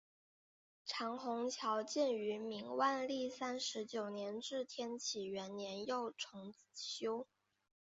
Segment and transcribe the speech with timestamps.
[0.83, 7.27] 长虹桥建于明万历三十九年至天启元年又重修。